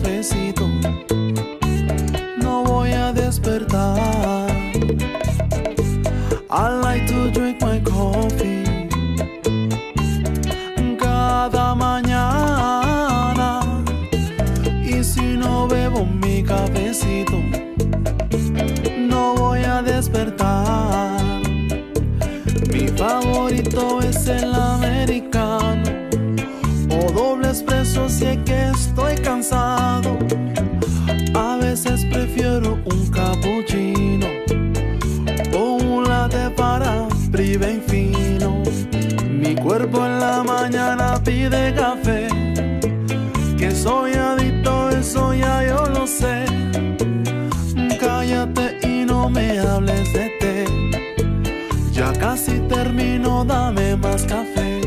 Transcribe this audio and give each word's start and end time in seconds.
cafecito 0.00 0.66
no 2.40 2.64
voy 2.64 2.92
a 2.92 3.12
despertar. 3.12 4.48
I 6.50 6.68
like 6.82 7.06
to 7.06 7.30
drink 7.30 7.60
my 7.62 7.80
coffee 7.80 8.88
cada 10.98 11.74
mañana 11.74 13.60
y 14.82 15.04
si 15.04 15.36
no 15.36 15.68
bebo 15.68 16.06
mi 16.06 16.42
cafecito 16.42 17.38
no 18.98 19.34
voy 19.34 19.64
a 19.64 19.82
despertar. 19.82 21.20
Mi 22.72 22.88
favorito 22.88 24.00
es 24.00 24.26
el 24.26 24.54
dame 53.50 53.96
más 53.96 54.22
café. 54.24 54.80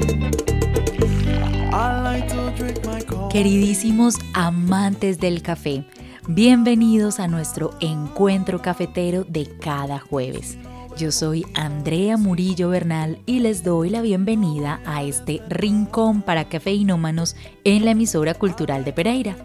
Queridísimos 3.29 4.15
amantes 4.33 5.19
del 5.19 5.41
café, 5.41 5.85
bienvenidos 6.27 7.19
a 7.19 7.27
nuestro 7.27 7.71
encuentro 7.81 8.61
cafetero 8.61 9.25
de 9.25 9.49
cada 9.59 9.99
jueves. 9.99 10.57
Yo 10.97 11.11
soy 11.11 11.45
Andrea 11.55 12.15
Murillo 12.15 12.69
Bernal 12.69 13.19
y 13.25 13.39
les 13.39 13.63
doy 13.63 13.89
la 13.89 14.01
bienvenida 14.01 14.79
a 14.85 15.03
este 15.03 15.41
rincón 15.49 16.21
para 16.21 16.47
cafeínómanos 16.47 17.35
en 17.65 17.83
la 17.83 17.91
emisora 17.91 18.33
cultural 18.35 18.85
de 18.85 18.93
Pereira, 18.93 19.35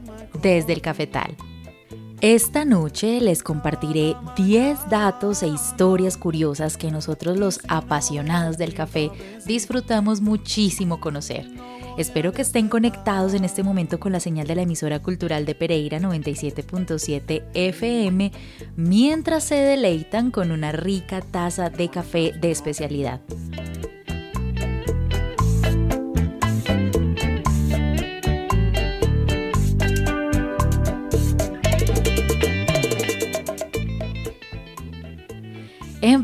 desde 0.43 0.75
el 0.75 0.83
cafetal. 0.83 1.35
Esta 2.21 2.65
noche 2.65 3.21
les 3.21 3.45
compartiré 3.45 4.17
10 4.37 4.91
datos 4.91 5.45
e 5.45 5.47
historias 5.47 6.17
curiosas 6.17 6.77
que 6.77 6.91
nosotros 6.91 7.39
los 7.39 7.61
apasionados 7.69 8.59
del 8.59 8.75
café 8.75 9.13
disfrutamos 9.47 10.21
muchísimo 10.21 10.99
conocer. 10.99 11.49
Espero 11.97 12.33
que 12.33 12.43
estén 12.43 12.69
conectados 12.69 13.35
en 13.35 13.45
este 13.45 13.63
momento 13.63 14.01
con 14.01 14.11
la 14.11 14.19
señal 14.19 14.49
de 14.49 14.57
la 14.57 14.63
emisora 14.63 15.01
cultural 15.01 15.47
de 15.47 15.55
Pereira 15.55 16.01
97.7 16.01 17.45
FM 17.55 18.33
mientras 18.75 19.45
se 19.45 19.55
deleitan 19.55 20.33
con 20.33 20.51
una 20.51 20.73
rica 20.73 21.21
taza 21.21 21.71
de 21.71 21.89
café 21.89 22.33
de 22.33 22.51
especialidad. 22.51 23.21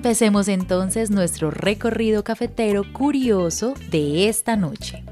Empecemos 0.04 0.48
entonces 0.48 1.10
nuestro 1.10 1.50
recorrido 1.50 2.24
cafetero 2.24 2.82
curioso 2.92 3.72
de 3.90 4.28
esta 4.28 4.54
noche. 4.54 5.02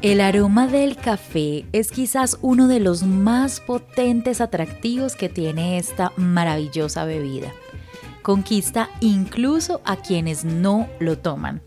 El 0.00 0.22
aroma 0.22 0.66
del 0.66 0.96
café 0.96 1.66
es 1.72 1.90
quizás 1.90 2.38
uno 2.40 2.68
de 2.68 2.80
los 2.80 3.02
más 3.02 3.60
potentes 3.60 4.40
atractivos 4.40 5.14
que 5.14 5.28
tiene 5.28 5.76
esta 5.76 6.14
maravillosa 6.16 7.04
bebida. 7.04 7.52
Conquista 8.22 8.88
incluso 9.00 9.82
a 9.84 9.96
quienes 9.96 10.46
no 10.46 10.88
lo 11.00 11.18
toman. 11.18 11.60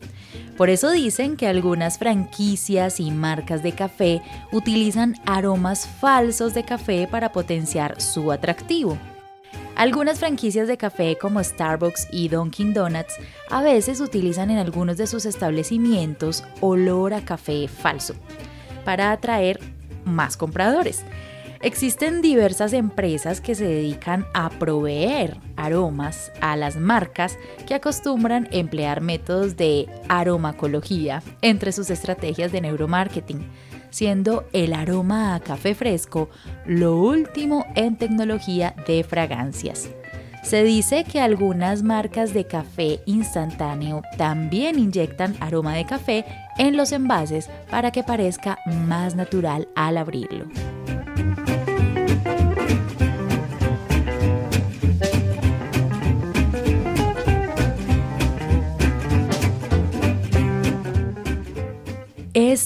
Por 0.62 0.70
eso 0.70 0.92
dicen 0.92 1.38
que 1.38 1.48
algunas 1.48 1.98
franquicias 1.98 3.00
y 3.00 3.10
marcas 3.10 3.64
de 3.64 3.72
café 3.72 4.22
utilizan 4.52 5.16
aromas 5.26 5.88
falsos 5.88 6.54
de 6.54 6.64
café 6.64 7.08
para 7.10 7.32
potenciar 7.32 8.00
su 8.00 8.32
atractivo. 8.32 8.96
Algunas 9.76 10.20
franquicias 10.20 10.68
de 10.68 10.78
café 10.78 11.18
como 11.20 11.44
Starbucks 11.44 12.10
y 12.12 12.28
Dunkin' 12.28 12.76
Donuts 12.76 13.16
a 13.50 13.64
veces 13.64 14.02
utilizan 14.02 14.52
en 14.52 14.60
algunos 14.60 14.98
de 14.98 15.08
sus 15.08 15.26
establecimientos 15.26 16.44
olor 16.60 17.16
a 17.16 17.26
café 17.26 17.68
falso 17.68 18.14
para 18.86 19.12
atraer 19.12 19.60
más 20.06 20.38
compradores. 20.38 21.04
Existen 21.64 22.24
diversas 22.24 22.74
empresas 22.74 23.40
que 23.40 23.54
se 23.54 23.66
dedican 23.66 24.26
a 24.34 24.50
proveer 24.50 25.38
aromas 25.58 26.32
a 26.42 26.56
las 26.56 26.76
marcas 26.76 27.38
que 27.68 27.76
acostumbran 27.76 28.48
emplear 28.52 29.02
métodos 29.02 29.58
de 29.58 29.88
aromacología 30.10 31.22
entre 31.44 31.72
sus 31.72 31.92
estrategias 31.92 32.52
de 32.52 32.62
neuromarketing, 32.62 33.46
siendo 33.92 34.48
el 34.54 34.74
aroma 34.74 35.36
a 35.36 35.40
café 35.40 35.76
fresco 35.76 36.30
lo 36.66 36.98
último 36.98 37.68
en 37.76 37.96
tecnología 37.96 38.74
de 38.88 39.04
fragancias. 39.04 39.88
Se 40.42 40.64
dice 40.64 41.04
que 41.04 41.22
algunas 41.22 41.84
marcas 41.84 42.34
de 42.34 42.46
café 42.48 43.02
instantáneo 43.06 44.02
también 44.18 44.80
inyectan 44.80 45.36
aroma 45.40 45.76
de 45.76 45.86
café 45.86 46.26
en 46.58 46.76
los 46.76 46.92
envases 46.92 47.52
para 47.70 47.92
que 47.92 48.02
parezca 48.02 48.58
más 48.66 49.14
natural 49.14 49.68
al 49.76 49.98
abrirlo. 49.98 50.48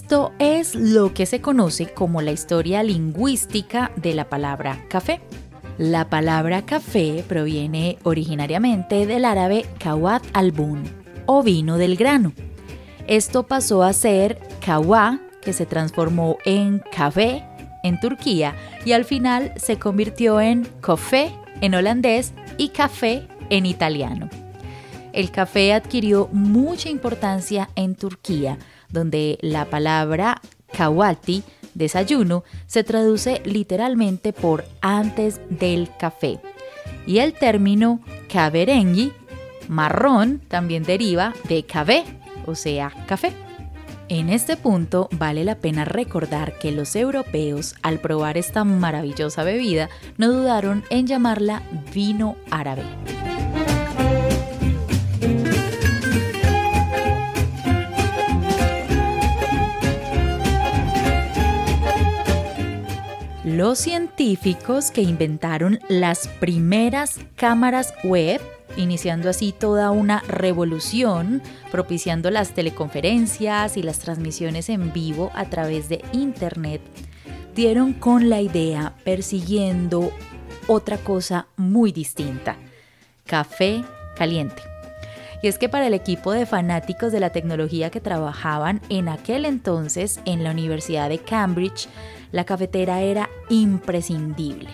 Esto 0.05 0.33
es 0.37 0.75
lo 0.75 1.15
que 1.15 1.25
se 1.25 1.41
conoce 1.41 1.87
como 1.91 2.21
la 2.21 2.31
historia 2.31 2.83
lingüística 2.83 3.91
de 3.95 4.13
la 4.13 4.29
palabra 4.29 4.85
café. 4.87 5.19
La 5.79 6.11
palabra 6.11 6.63
café 6.63 7.25
proviene 7.27 7.97
originariamente 8.03 9.07
del 9.07 9.25
árabe 9.25 9.65
kawat 9.79 10.23
albun 10.33 10.83
o 11.25 11.41
vino 11.41 11.79
del 11.79 11.95
grano. 11.95 12.33
Esto 13.07 13.47
pasó 13.47 13.81
a 13.81 13.93
ser 13.93 14.37
kawa, 14.63 15.21
que 15.41 15.53
se 15.53 15.65
transformó 15.65 16.37
en 16.45 16.83
café 16.91 17.43
en 17.81 17.99
Turquía 17.99 18.53
y 18.85 18.91
al 18.91 19.05
final 19.05 19.53
se 19.55 19.79
convirtió 19.79 20.39
en 20.39 20.67
café 20.81 21.33
en 21.61 21.73
holandés 21.73 22.35
y 22.59 22.69
café 22.69 23.27
en 23.49 23.65
italiano. 23.65 24.29
El 25.13 25.31
café 25.31 25.73
adquirió 25.73 26.29
mucha 26.31 26.89
importancia 26.89 27.69
en 27.75 27.95
Turquía, 27.95 28.59
donde 28.95 29.37
la 29.41 29.65
palabra 29.65 30.41
kawati, 30.75 31.43
desayuno, 31.75 32.43
se 32.65 32.83
traduce 32.83 33.43
literalmente 33.45 34.33
por 34.33 34.65
antes 34.81 35.39
del 35.51 35.89
café. 35.99 36.39
Y 37.05 37.19
el 37.19 37.33
término 37.33 37.99
kaverengi, 38.33 39.11
marrón, 39.67 40.41
también 40.47 40.81
deriva 40.81 41.35
de 41.47 41.63
café 41.63 42.03
o 42.45 42.55
sea, 42.55 42.91
café. 43.07 43.31
En 44.07 44.29
este 44.29 44.55
punto 44.55 45.09
vale 45.11 45.43
la 45.43 45.55
pena 45.55 45.83
recordar 45.83 46.59
que 46.59 46.71
los 46.71 46.95
europeos, 46.95 47.75
al 47.81 47.99
probar 47.99 48.37
esta 48.37 48.63
maravillosa 48.63 49.43
bebida, 49.43 49.89
no 50.17 50.31
dudaron 50.31 50.83
en 50.91 51.07
llamarla 51.07 51.63
vino 51.91 52.35
árabe. 52.51 52.83
Los 63.45 63.77
científicos 63.77 64.89
que 64.89 65.03
inventaron 65.03 65.79
las 65.87 66.27
primeras 66.27 67.19
cámaras 67.35 67.93
web 68.03 68.41
iniciando 68.75 69.29
así 69.29 69.51
toda 69.51 69.91
una 69.91 70.21
revolución, 70.21 71.43
propiciando 71.69 72.31
las 72.31 72.55
teleconferencias 72.55 73.77
y 73.77 73.83
las 73.83 73.99
transmisiones 73.99 74.67
en 74.69 74.91
vivo 74.91 75.31
a 75.35 75.45
través 75.45 75.89
de 75.89 76.03
Internet, 76.11 76.81
dieron 77.53 77.93
con 77.93 78.31
la 78.31 78.41
idea 78.41 78.95
persiguiendo 79.03 80.11
otra 80.65 80.97
cosa 80.97 81.45
muy 81.55 81.91
distinta, 81.91 82.57
café 83.27 83.83
caliente. 84.17 84.63
Y 85.43 85.47
es 85.47 85.59
que 85.59 85.69
para 85.69 85.85
el 85.85 85.93
equipo 85.93 86.31
de 86.31 86.47
fanáticos 86.47 87.11
de 87.11 87.19
la 87.19 87.29
tecnología 87.29 87.91
que 87.91 88.01
trabajaban 88.01 88.81
en 88.89 89.07
aquel 89.07 89.45
entonces 89.45 90.19
en 90.25 90.43
la 90.43 90.49
Universidad 90.49 91.09
de 91.09 91.19
Cambridge, 91.19 91.87
la 92.35 92.43
cafetera 92.43 93.01
era 93.01 93.29
imprescindible. 93.47 94.67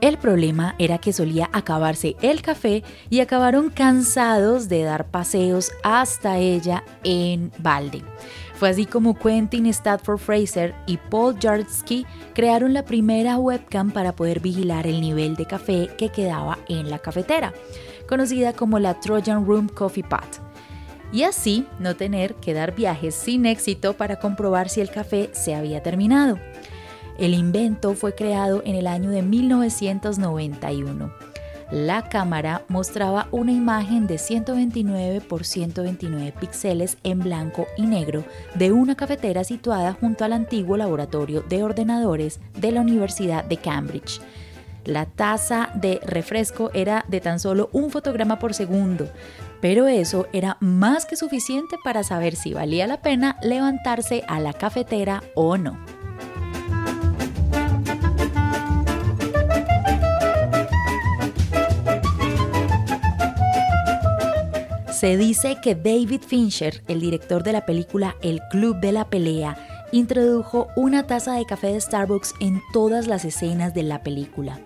El 0.00 0.16
problema 0.16 0.74
era 0.78 0.96
que 0.96 1.12
solía 1.12 1.50
acabarse 1.52 2.16
el 2.22 2.40
café 2.40 2.82
y 3.10 3.20
acabaron 3.20 3.68
cansados 3.68 4.70
de 4.70 4.82
dar 4.82 5.10
paseos 5.10 5.70
hasta 5.84 6.38
ella 6.38 6.82
en 7.04 7.52
balde. 7.58 8.02
Fue 8.54 8.70
así 8.70 8.86
como 8.86 9.18
Quentin 9.18 9.66
Stafford 9.66 10.16
Fraser 10.18 10.74
y 10.86 10.96
Paul 10.96 11.36
Jardsky 11.38 12.06
crearon 12.32 12.72
la 12.72 12.86
primera 12.86 13.36
webcam 13.36 13.90
para 13.90 14.16
poder 14.16 14.40
vigilar 14.40 14.86
el 14.86 15.02
nivel 15.02 15.36
de 15.36 15.44
café 15.44 15.90
que 15.98 16.08
quedaba 16.08 16.58
en 16.68 16.88
la 16.88 17.00
cafetera, 17.00 17.52
conocida 18.08 18.54
como 18.54 18.78
la 18.78 18.98
Trojan 18.98 19.44
Room 19.44 19.68
Coffee 19.68 20.04
Pot. 20.04 20.40
Y 21.12 21.24
así 21.24 21.66
no 21.78 21.96
tener 21.96 22.34
que 22.36 22.54
dar 22.54 22.74
viajes 22.74 23.14
sin 23.14 23.44
éxito 23.44 23.92
para 23.92 24.18
comprobar 24.18 24.70
si 24.70 24.80
el 24.80 24.90
café 24.90 25.28
se 25.34 25.54
había 25.54 25.82
terminado. 25.82 26.38
El 27.18 27.34
invento 27.34 27.94
fue 27.94 28.14
creado 28.14 28.62
en 28.64 28.74
el 28.74 28.86
año 28.86 29.10
de 29.10 29.22
1991. 29.22 31.12
La 31.72 32.08
cámara 32.10 32.64
mostraba 32.68 33.28
una 33.30 33.50
imagen 33.52 34.06
de 34.06 34.18
129 34.18 35.22
por 35.22 35.46
129 35.46 36.34
píxeles 36.38 36.98
en 37.02 37.20
blanco 37.20 37.66
y 37.78 37.86
negro 37.86 38.24
de 38.54 38.72
una 38.72 38.94
cafetera 38.94 39.42
situada 39.42 39.94
junto 39.94 40.24
al 40.24 40.34
antiguo 40.34 40.76
laboratorio 40.76 41.42
de 41.48 41.62
ordenadores 41.62 42.40
de 42.58 42.72
la 42.72 42.82
Universidad 42.82 43.44
de 43.44 43.56
Cambridge. 43.56 44.20
La 44.84 45.06
tasa 45.06 45.70
de 45.74 45.98
refresco 46.04 46.70
era 46.74 47.06
de 47.08 47.20
tan 47.20 47.40
solo 47.40 47.70
un 47.72 47.90
fotograma 47.90 48.38
por 48.38 48.52
segundo, 48.52 49.08
pero 49.62 49.86
eso 49.86 50.26
era 50.34 50.58
más 50.60 51.06
que 51.06 51.16
suficiente 51.16 51.76
para 51.82 52.02
saber 52.02 52.36
si 52.36 52.52
valía 52.52 52.86
la 52.86 53.00
pena 53.00 53.38
levantarse 53.42 54.24
a 54.28 54.40
la 54.40 54.52
cafetera 54.52 55.22
o 55.34 55.56
no. 55.56 55.78
Se 65.02 65.16
dice 65.16 65.56
que 65.60 65.74
David 65.74 66.20
Fincher, 66.24 66.84
el 66.86 67.00
director 67.00 67.42
de 67.42 67.50
la 67.50 67.66
película 67.66 68.14
El 68.22 68.40
Club 68.52 68.78
de 68.78 68.92
la 68.92 69.10
Pelea, 69.10 69.88
introdujo 69.90 70.68
una 70.76 71.08
taza 71.08 71.32
de 71.32 71.44
café 71.44 71.72
de 71.72 71.80
Starbucks 71.80 72.36
en 72.38 72.62
todas 72.72 73.08
las 73.08 73.24
escenas 73.24 73.74
de 73.74 73.82
la 73.82 74.04
película. 74.04 74.60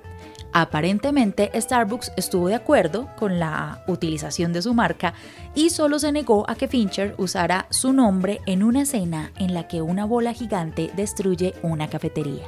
Aparentemente 0.53 1.51
Starbucks 1.59 2.13
estuvo 2.19 2.49
de 2.49 2.55
acuerdo 2.55 3.09
con 3.17 3.39
la 3.39 3.83
utilización 3.89 4.53
de 4.53 4.61
su 4.61 4.75
marca 4.75 5.15
y 5.55 5.71
solo 5.71 5.99
se 5.99 6.13
negó 6.13 6.45
a 6.51 6.55
que 6.55 6.69
Fincher 6.69 7.15
usara 7.17 7.67
su 7.71 7.95
nombre 7.95 8.43
en 8.45 8.63
una 8.63 8.83
escena 8.83 9.33
en 9.39 9.55
la 9.55 9.69
que 9.69 9.81
una 9.81 10.05
bola 10.05 10.35
gigante 10.35 10.91
destruye 10.95 11.55
una 11.63 11.89
cafetería. 11.89 12.45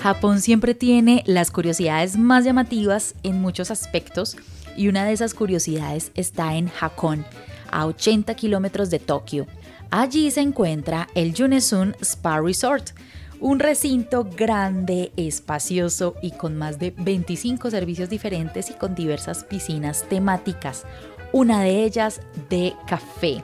Japón 0.00 0.40
siempre 0.40 0.74
tiene 0.74 1.24
las 1.26 1.50
curiosidades 1.50 2.16
más 2.16 2.44
llamativas 2.44 3.14
en 3.24 3.40
muchos 3.40 3.72
aspectos 3.72 4.36
y 4.76 4.86
una 4.86 5.04
de 5.04 5.12
esas 5.12 5.34
curiosidades 5.34 6.12
está 6.14 6.54
en 6.54 6.70
Hakone, 6.80 7.24
a 7.70 7.86
80 7.86 8.32
kilómetros 8.34 8.90
de 8.90 9.00
Tokio. 9.00 9.46
Allí 9.90 10.30
se 10.30 10.40
encuentra 10.40 11.08
el 11.16 11.34
Yunesun 11.34 11.96
Spa 12.00 12.40
Resort, 12.40 12.90
un 13.40 13.58
recinto 13.58 14.24
grande, 14.24 15.10
espacioso 15.16 16.14
y 16.22 16.30
con 16.30 16.56
más 16.56 16.78
de 16.78 16.92
25 16.96 17.70
servicios 17.70 18.08
diferentes 18.08 18.70
y 18.70 18.74
con 18.74 18.94
diversas 18.94 19.42
piscinas 19.42 20.04
temáticas, 20.08 20.84
una 21.32 21.62
de 21.62 21.84
ellas 21.84 22.20
de 22.48 22.72
café. 22.86 23.42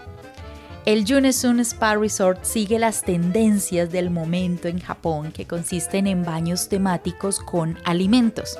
El 0.87 1.07
Yunesun 1.07 1.61
Spa 1.61 1.95
Resort 1.95 2.45
sigue 2.45 2.79
las 2.79 3.01
tendencias 3.01 3.91
del 3.91 4.11
momento 4.11 4.69
en 4.69 4.81
Japón 4.81 5.33
que 5.33 5.47
consisten 5.47 6.07
en 6.07 6.27
baños 6.27 6.69
temáticos 6.69 7.41
con 7.41 7.79
alimentos. 7.85 8.59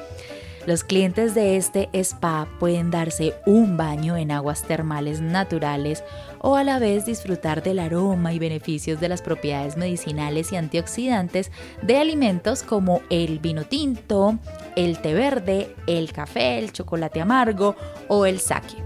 Los 0.67 0.85
clientes 0.85 1.35
de 1.35 1.59
este 1.59 1.91
spa 1.93 2.49
pueden 2.59 2.91
darse 2.91 3.35
un 3.45 3.77
baño 3.77 4.17
en 4.17 4.31
aguas 4.31 4.63
termales 4.63 5.21
naturales 5.21 6.03
o 6.41 6.57
a 6.57 6.65
la 6.65 6.79
vez 6.79 7.05
disfrutar 7.05 7.63
del 7.63 7.79
aroma 7.79 8.33
y 8.33 8.39
beneficios 8.39 8.99
de 9.01 9.11
las 9.11 9.21
propiedades 9.21 9.77
medicinales 9.77 10.51
y 10.51 10.57
antioxidantes 10.57 11.53
de 11.83 11.99
alimentos 11.99 12.63
como 12.63 13.03
el 13.11 13.39
vino 13.39 13.65
tinto, 13.65 14.39
el 14.77 14.97
té 14.99 15.13
verde, 15.13 15.77
el 15.87 16.11
café, 16.13 16.59
el 16.59 16.73
chocolate 16.73 17.21
amargo 17.21 17.77
o 18.09 18.25
el 18.25 18.41
sake. 18.41 18.83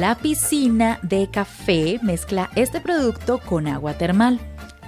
La 0.00 0.14
piscina 0.14 0.98
de 1.02 1.28
café 1.30 2.00
mezcla 2.02 2.48
este 2.54 2.80
producto 2.80 3.38
con 3.38 3.66
agua 3.66 3.98
termal. 3.98 4.40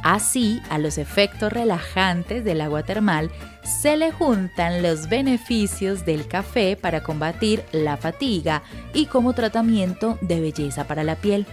Así, 0.02 0.62
a 0.70 0.78
los 0.78 0.96
efectos 0.96 1.52
relajantes 1.52 2.46
del 2.46 2.62
agua 2.62 2.82
termal 2.82 3.30
se 3.62 3.98
le 3.98 4.10
juntan 4.10 4.82
los 4.82 5.10
beneficios 5.10 6.06
del 6.06 6.26
café 6.26 6.78
para 6.80 7.02
combatir 7.02 7.62
la 7.72 7.98
fatiga 7.98 8.62
y 8.94 9.04
como 9.04 9.34
tratamiento 9.34 10.16
de 10.22 10.40
belleza 10.40 10.84
para 10.84 11.04
la 11.04 11.16
piel. 11.16 11.46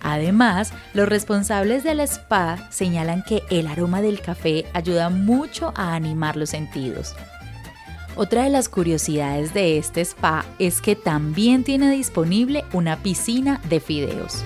Además, 0.00 0.72
los 0.94 1.08
responsables 1.08 1.84
del 1.84 2.00
spa 2.00 2.58
señalan 2.72 3.22
que 3.22 3.44
el 3.50 3.68
aroma 3.68 4.02
del 4.02 4.20
café 4.20 4.66
ayuda 4.72 5.10
mucho 5.10 5.72
a 5.76 5.94
animar 5.94 6.36
los 6.36 6.50
sentidos. 6.50 7.14
Otra 8.16 8.44
de 8.44 8.50
las 8.50 8.68
curiosidades 8.68 9.52
de 9.54 9.76
este 9.76 10.00
spa 10.02 10.44
es 10.60 10.80
que 10.80 10.94
también 10.94 11.64
tiene 11.64 11.90
disponible 11.90 12.64
una 12.72 13.02
piscina 13.02 13.60
de 13.68 13.80
fideos. 13.80 14.44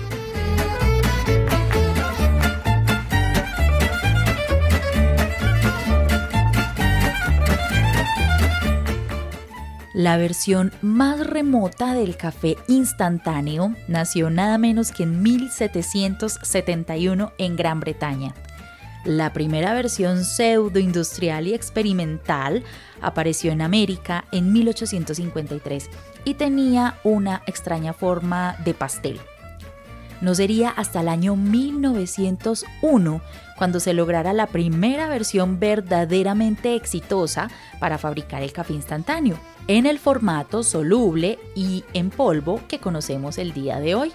La 9.93 10.17
versión 10.17 10.71
más 10.81 11.27
remota 11.27 11.93
del 11.93 12.15
café 12.15 12.55
instantáneo 12.69 13.75
nació 13.87 14.29
nada 14.29 14.57
menos 14.57 14.93
que 14.93 15.03
en 15.03 15.21
1771 15.21 17.33
en 17.37 17.57
Gran 17.57 17.81
Bretaña. 17.81 18.33
La 19.05 19.31
primera 19.31 19.73
versión 19.73 20.25
pseudo-industrial 20.25 21.47
y 21.47 21.53
experimental 21.53 22.63
apareció 23.01 23.51
en 23.51 23.61
América 23.61 24.25
en 24.31 24.51
1853 24.51 25.89
y 26.25 26.33
tenía 26.33 26.97
una 27.03 27.41
extraña 27.45 27.93
forma 27.93 28.57
de 28.65 28.73
pastel. 28.73 29.19
No 30.21 30.35
sería 30.35 30.69
hasta 30.69 30.99
el 30.99 31.07
año 31.07 31.37
1901 31.37 33.21
cuando 33.57 33.79
se 33.79 33.93
lograra 33.93 34.33
la 34.33 34.47
primera 34.47 35.07
versión 35.07 35.59
verdaderamente 35.59 36.75
exitosa 36.75 37.49
para 37.79 37.97
fabricar 37.97 38.43
el 38.43 38.51
café 38.51 38.73
instantáneo, 38.73 39.39
en 39.67 39.85
el 39.85 39.97
formato 39.97 40.63
soluble 40.63 41.39
y 41.55 41.85
en 41.93 42.09
polvo 42.09 42.59
que 42.67 42.79
conocemos 42.79 43.37
el 43.37 43.53
día 43.53 43.79
de 43.79 43.95
hoy. 43.95 44.11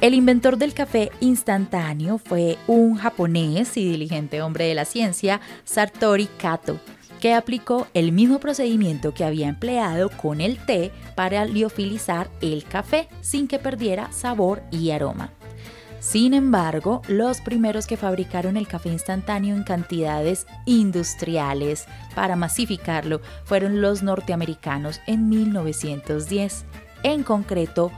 El 0.00 0.14
inventor 0.14 0.58
del 0.58 0.74
café 0.74 1.10
instantáneo 1.18 2.18
fue 2.18 2.56
un 2.68 2.94
japonés 2.94 3.76
y 3.76 3.90
diligente 3.90 4.40
hombre 4.42 4.66
de 4.66 4.76
la 4.76 4.84
ciencia, 4.84 5.40
Sartori 5.64 6.28
Kato, 6.38 6.78
que 7.18 7.34
aplicó 7.34 7.88
el 7.94 8.12
mismo 8.12 8.38
procedimiento 8.38 9.12
que 9.12 9.24
había 9.24 9.48
empleado 9.48 10.08
con 10.08 10.40
el 10.40 10.56
té 10.58 10.92
para 11.16 11.44
liofilizar 11.46 12.30
el 12.40 12.62
café 12.62 13.08
sin 13.22 13.48
que 13.48 13.58
perdiera 13.58 14.12
sabor 14.12 14.62
y 14.70 14.92
aroma. 14.92 15.32
Sin 15.98 16.32
embargo, 16.32 17.02
los 17.08 17.40
primeros 17.40 17.88
que 17.88 17.96
fabricaron 17.96 18.56
el 18.56 18.68
café 18.68 18.90
instantáneo 18.90 19.56
en 19.56 19.64
cantidades 19.64 20.46
industriales 20.64 21.86
para 22.14 22.36
masificarlo 22.36 23.20
fueron 23.44 23.80
los 23.80 24.04
norteamericanos 24.04 25.00
en 25.08 25.28
1910. 25.28 26.66
En 27.02 27.24
concreto, 27.24 27.90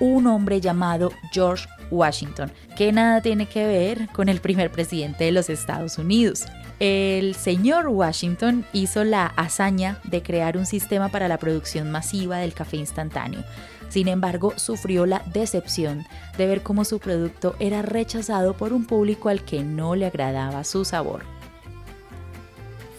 un 0.00 0.26
hombre 0.26 0.60
llamado 0.60 1.12
George 1.32 1.68
Washington, 1.90 2.52
que 2.76 2.92
nada 2.92 3.20
tiene 3.22 3.46
que 3.46 3.66
ver 3.66 4.08
con 4.12 4.28
el 4.28 4.40
primer 4.40 4.70
presidente 4.70 5.24
de 5.24 5.32
los 5.32 5.50
Estados 5.50 5.98
Unidos. 5.98 6.46
El 6.80 7.34
señor 7.34 7.88
Washington 7.88 8.64
hizo 8.72 9.02
la 9.04 9.26
hazaña 9.26 10.00
de 10.04 10.22
crear 10.22 10.56
un 10.56 10.66
sistema 10.66 11.08
para 11.08 11.26
la 11.26 11.38
producción 11.38 11.90
masiva 11.90 12.38
del 12.38 12.54
café 12.54 12.76
instantáneo. 12.76 13.42
Sin 13.88 14.06
embargo, 14.06 14.52
sufrió 14.56 15.06
la 15.06 15.22
decepción 15.32 16.06
de 16.36 16.46
ver 16.46 16.62
cómo 16.62 16.84
su 16.84 16.98
producto 16.98 17.56
era 17.58 17.82
rechazado 17.82 18.54
por 18.54 18.72
un 18.72 18.84
público 18.84 19.28
al 19.28 19.44
que 19.44 19.64
no 19.64 19.96
le 19.96 20.06
agradaba 20.06 20.62
su 20.62 20.84
sabor. 20.84 21.22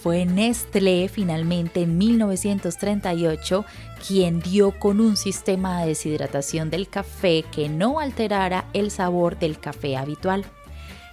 Fue 0.01 0.25
Nestlé 0.25 1.09
finalmente 1.09 1.81
en 1.81 1.97
1938 1.97 3.65
quien 4.05 4.39
dio 4.39 4.71
con 4.79 4.99
un 4.99 5.17
sistema 5.17 5.81
de 5.81 5.87
deshidratación 5.87 6.69
del 6.69 6.87
café 6.89 7.43
que 7.51 7.69
no 7.69 7.99
alterara 7.99 8.65
el 8.73 8.91
sabor 8.91 9.37
del 9.37 9.59
café 9.59 9.97
habitual. 9.97 10.45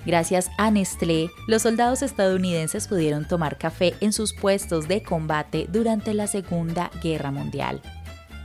Gracias 0.06 0.50
a 0.56 0.70
Nestlé, 0.70 1.30
los 1.48 1.62
soldados 1.62 2.02
estadounidenses 2.02 2.86
pudieron 2.86 3.26
tomar 3.26 3.58
café 3.58 3.94
en 4.00 4.12
sus 4.12 4.32
puestos 4.32 4.86
de 4.86 5.02
combate 5.02 5.66
durante 5.68 6.14
la 6.14 6.28
Segunda 6.28 6.90
Guerra 7.02 7.32
Mundial. 7.32 7.82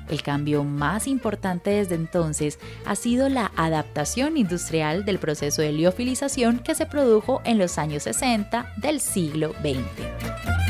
El 0.10 0.24
cambio 0.24 0.64
más 0.64 1.08
importante 1.08 1.70
desde 1.70 1.96
entonces 1.96 2.60
ha 2.86 2.96
sido 2.96 3.30
la 3.30 3.52
adaptación 3.56 4.38
industrial 4.38 5.06
del 5.06 5.20
proceso 5.20 5.62
de 5.62 5.72
liofilización 5.72 6.60
que 6.60 6.76
se 6.76 6.86
produjo 6.86 7.42
en 7.46 7.58
los 7.58 7.78
años 7.78 8.04
60 8.04 8.74
del 8.78 9.00
siglo 9.00 9.54
XX. 9.62 10.61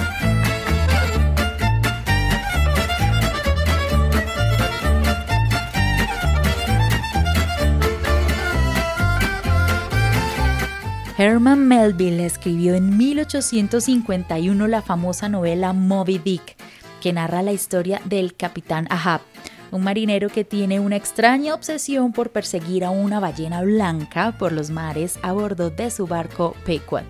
Herman 11.24 11.68
Melville 11.68 12.26
escribió 12.26 12.74
en 12.74 12.98
1851 12.98 14.68
la 14.68 14.82
famosa 14.82 15.30
novela 15.30 15.72
Moby 15.72 16.18
Dick, 16.18 16.56
que 17.00 17.14
narra 17.14 17.44
la 17.44 17.52
historia 17.52 18.02
del 18.06 18.34
capitán 18.34 18.88
Ahab, 18.90 19.22
un 19.70 19.84
marinero 19.84 20.30
que 20.30 20.44
tiene 20.44 20.80
una 20.80 20.96
extraña 20.96 21.54
obsesión 21.54 22.12
por 22.12 22.32
perseguir 22.32 22.84
a 22.84 22.90
una 22.90 23.20
ballena 23.20 23.62
blanca 23.62 24.36
por 24.40 24.52
los 24.52 24.72
mares 24.72 25.20
a 25.22 25.32
bordo 25.32 25.70
de 25.70 25.92
su 25.92 26.08
barco 26.08 26.56
Pequod. 26.66 27.04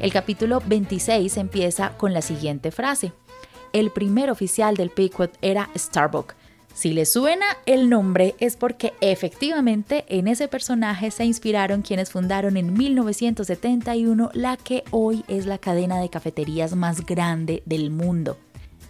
El 0.00 0.12
capítulo 0.12 0.60
26 0.66 1.36
empieza 1.36 1.90
con 1.90 2.12
la 2.12 2.22
siguiente 2.22 2.72
frase. 2.72 3.12
El 3.72 3.92
primer 3.92 4.32
oficial 4.32 4.76
del 4.76 4.90
Pequod 4.90 5.30
era 5.42 5.70
Starbuck, 5.76 6.34
si 6.74 6.92
le 6.92 7.04
suena 7.04 7.44
el 7.66 7.90
nombre 7.90 8.34
es 8.40 8.56
porque 8.56 8.94
efectivamente 9.00 10.04
en 10.08 10.26
ese 10.26 10.48
personaje 10.48 11.10
se 11.10 11.24
inspiraron 11.24 11.82
quienes 11.82 12.10
fundaron 12.10 12.56
en 12.56 12.72
1971 12.72 14.30
la 14.32 14.56
que 14.56 14.82
hoy 14.90 15.24
es 15.28 15.46
la 15.46 15.58
cadena 15.58 16.00
de 16.00 16.08
cafeterías 16.08 16.74
más 16.74 17.04
grande 17.04 17.62
del 17.66 17.90
mundo. 17.90 18.38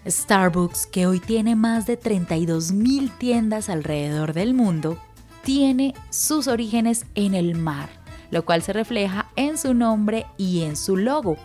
Starbucks, 0.06 0.86
que 0.86 1.06
hoy 1.06 1.20
tiene 1.20 1.56
más 1.56 1.86
de 1.86 1.98
32.000 1.98 3.10
tiendas 3.18 3.68
alrededor 3.68 4.32
del 4.32 4.54
mundo, 4.54 4.98
tiene 5.42 5.94
sus 6.10 6.48
orígenes 6.48 7.06
en 7.14 7.34
el 7.34 7.56
mar, 7.56 7.88
lo 8.30 8.44
cual 8.44 8.62
se 8.62 8.72
refleja 8.72 9.30
en 9.36 9.58
su 9.58 9.74
nombre 9.74 10.26
y 10.36 10.62
en 10.62 10.76
su 10.76 10.96
logo. 10.96 11.36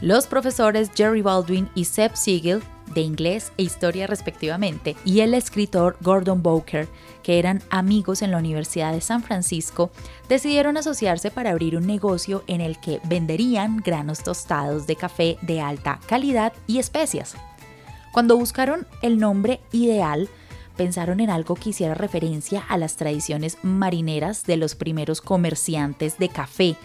Los 0.00 0.26
profesores 0.26 0.90
Jerry 0.94 1.22
Baldwin 1.22 1.68
y 1.74 1.84
Seb 1.84 2.16
Siegel 2.16 2.62
de 2.94 3.02
inglés 3.02 3.52
e 3.56 3.62
historia 3.62 4.06
respectivamente, 4.06 4.96
y 5.04 5.20
el 5.20 5.34
escritor 5.34 5.96
Gordon 6.00 6.42
Bowker, 6.42 6.88
que 7.22 7.38
eran 7.38 7.62
amigos 7.70 8.22
en 8.22 8.30
la 8.30 8.38
Universidad 8.38 8.92
de 8.92 9.00
San 9.00 9.22
Francisco, 9.22 9.90
decidieron 10.28 10.76
asociarse 10.76 11.30
para 11.30 11.50
abrir 11.50 11.76
un 11.76 11.86
negocio 11.86 12.44
en 12.46 12.60
el 12.60 12.78
que 12.80 13.00
venderían 13.04 13.78
granos 13.78 14.22
tostados 14.22 14.86
de 14.86 14.96
café 14.96 15.38
de 15.42 15.60
alta 15.60 16.00
calidad 16.06 16.52
y 16.66 16.78
especias. 16.78 17.34
Cuando 18.12 18.36
buscaron 18.36 18.86
el 19.00 19.18
nombre 19.18 19.60
ideal, 19.72 20.28
pensaron 20.76 21.20
en 21.20 21.30
algo 21.30 21.54
que 21.54 21.70
hiciera 21.70 21.94
referencia 21.94 22.60
a 22.60 22.76
las 22.76 22.96
tradiciones 22.96 23.58
marineras 23.62 24.44
de 24.44 24.56
los 24.56 24.74
primeros 24.74 25.20
comerciantes 25.20 26.18
de 26.18 26.28
café 26.28 26.76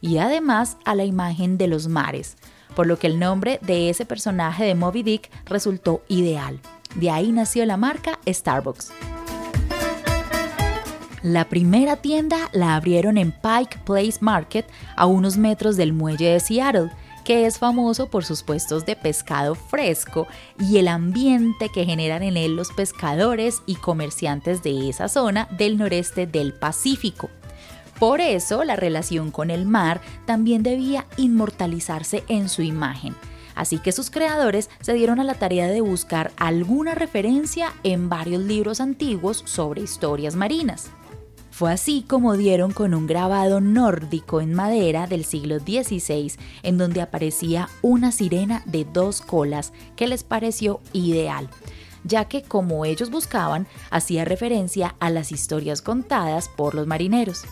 y 0.00 0.18
además 0.18 0.76
a 0.84 0.94
la 0.94 1.04
imagen 1.04 1.58
de 1.58 1.68
los 1.68 1.88
mares, 1.88 2.36
por 2.74 2.86
lo 2.86 2.98
que 2.98 3.06
el 3.06 3.18
nombre 3.18 3.58
de 3.62 3.90
ese 3.90 4.04
personaje 4.04 4.64
de 4.64 4.74
Moby 4.74 5.02
Dick 5.02 5.30
resultó 5.46 6.02
ideal. 6.08 6.60
De 6.94 7.10
ahí 7.10 7.32
nació 7.32 7.64
la 7.66 7.76
marca 7.76 8.18
Starbucks. 8.26 8.92
La 11.22 11.48
primera 11.48 11.96
tienda 11.96 12.50
la 12.52 12.76
abrieron 12.76 13.16
en 13.16 13.32
Pike 13.32 13.78
Place 13.86 14.18
Market 14.20 14.66
a 14.94 15.06
unos 15.06 15.38
metros 15.38 15.76
del 15.76 15.94
muelle 15.94 16.28
de 16.28 16.38
Seattle, 16.38 16.90
que 17.24 17.46
es 17.46 17.58
famoso 17.58 18.10
por 18.10 18.26
sus 18.26 18.42
puestos 18.42 18.84
de 18.84 18.94
pescado 18.94 19.54
fresco 19.54 20.26
y 20.60 20.76
el 20.76 20.86
ambiente 20.86 21.70
que 21.70 21.86
generan 21.86 22.22
en 22.22 22.36
él 22.36 22.54
los 22.54 22.70
pescadores 22.72 23.62
y 23.64 23.76
comerciantes 23.76 24.62
de 24.62 24.90
esa 24.90 25.08
zona 25.08 25.48
del 25.56 25.78
noreste 25.78 26.26
del 26.26 26.52
Pacífico. 26.52 27.30
Por 27.98 28.20
eso 28.20 28.64
la 28.64 28.76
relación 28.76 29.30
con 29.30 29.50
el 29.50 29.66
mar 29.66 30.00
también 30.26 30.62
debía 30.62 31.06
inmortalizarse 31.16 32.24
en 32.28 32.48
su 32.48 32.62
imagen. 32.62 33.14
Así 33.54 33.78
que 33.78 33.92
sus 33.92 34.10
creadores 34.10 34.68
se 34.80 34.94
dieron 34.94 35.20
a 35.20 35.24
la 35.24 35.34
tarea 35.34 35.68
de 35.68 35.80
buscar 35.80 36.32
alguna 36.36 36.94
referencia 36.94 37.72
en 37.84 38.08
varios 38.08 38.42
libros 38.42 38.80
antiguos 38.80 39.42
sobre 39.46 39.82
historias 39.82 40.34
marinas. 40.34 40.90
Fue 41.54 41.70
así 41.70 42.04
como 42.08 42.36
dieron 42.36 42.72
con 42.72 42.94
un 42.94 43.06
grabado 43.06 43.60
nórdico 43.60 44.40
en 44.40 44.54
madera 44.54 45.06
del 45.06 45.24
siglo 45.24 45.60
XVI 45.60 46.32
en 46.64 46.78
donde 46.78 47.00
aparecía 47.00 47.68
una 47.80 48.10
sirena 48.10 48.64
de 48.66 48.84
dos 48.84 49.20
colas 49.20 49.72
que 49.94 50.08
les 50.08 50.24
pareció 50.24 50.80
ideal, 50.92 51.48
ya 52.02 52.24
que 52.24 52.42
como 52.42 52.84
ellos 52.84 53.08
buscaban 53.08 53.68
hacía 53.90 54.24
referencia 54.24 54.96
a 54.98 55.10
las 55.10 55.30
historias 55.30 55.80
contadas 55.80 56.48
por 56.48 56.74
los 56.74 56.88
marineros. 56.88 57.44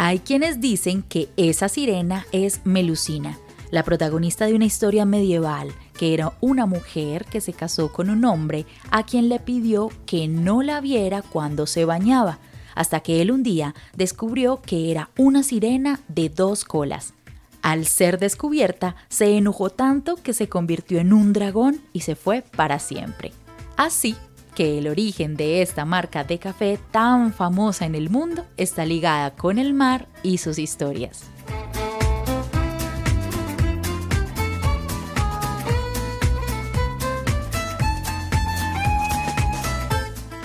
Hay 0.00 0.20
quienes 0.20 0.60
dicen 0.60 1.02
que 1.02 1.28
esa 1.36 1.68
sirena 1.68 2.24
es 2.30 2.60
Melusina, 2.64 3.36
la 3.72 3.82
protagonista 3.82 4.46
de 4.46 4.54
una 4.54 4.64
historia 4.64 5.04
medieval, 5.04 5.72
que 5.98 6.14
era 6.14 6.34
una 6.40 6.66
mujer 6.66 7.24
que 7.24 7.40
se 7.40 7.52
casó 7.52 7.92
con 7.92 8.08
un 8.08 8.24
hombre 8.24 8.64
a 8.92 9.02
quien 9.02 9.28
le 9.28 9.40
pidió 9.40 9.90
que 10.06 10.28
no 10.28 10.62
la 10.62 10.80
viera 10.80 11.22
cuando 11.22 11.66
se 11.66 11.84
bañaba, 11.84 12.38
hasta 12.76 13.00
que 13.00 13.20
él 13.20 13.32
un 13.32 13.42
día 13.42 13.74
descubrió 13.96 14.62
que 14.62 14.92
era 14.92 15.10
una 15.18 15.42
sirena 15.42 15.98
de 16.06 16.28
dos 16.28 16.64
colas. 16.64 17.12
Al 17.60 17.84
ser 17.84 18.20
descubierta, 18.20 18.94
se 19.08 19.36
enojó 19.36 19.68
tanto 19.68 20.14
que 20.14 20.32
se 20.32 20.48
convirtió 20.48 21.00
en 21.00 21.12
un 21.12 21.32
dragón 21.32 21.80
y 21.92 22.02
se 22.02 22.14
fue 22.14 22.42
para 22.42 22.78
siempre. 22.78 23.32
Así 23.76 24.14
que 24.58 24.76
el 24.76 24.88
origen 24.88 25.36
de 25.36 25.62
esta 25.62 25.84
marca 25.84 26.24
de 26.24 26.40
café 26.40 26.80
tan 26.90 27.32
famosa 27.32 27.86
en 27.86 27.94
el 27.94 28.10
mundo 28.10 28.44
está 28.56 28.84
ligada 28.84 29.36
con 29.36 29.56
el 29.56 29.72
mar 29.72 30.08
y 30.24 30.38
sus 30.38 30.58
historias. 30.58 31.26